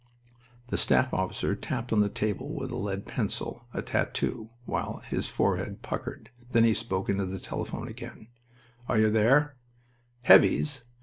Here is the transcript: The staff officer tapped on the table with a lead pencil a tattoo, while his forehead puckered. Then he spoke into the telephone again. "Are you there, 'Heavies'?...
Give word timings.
The 0.69 0.79
staff 0.79 1.13
officer 1.13 1.55
tapped 1.55 1.93
on 1.93 1.99
the 1.99 2.09
table 2.09 2.51
with 2.55 2.71
a 2.71 2.75
lead 2.75 3.05
pencil 3.05 3.67
a 3.71 3.83
tattoo, 3.83 4.49
while 4.65 5.03
his 5.07 5.29
forehead 5.29 5.83
puckered. 5.83 6.31
Then 6.53 6.63
he 6.63 6.73
spoke 6.73 7.07
into 7.07 7.27
the 7.27 7.37
telephone 7.39 7.87
again. 7.87 8.29
"Are 8.89 8.97
you 8.97 9.11
there, 9.11 9.57
'Heavies'?... 10.23 10.85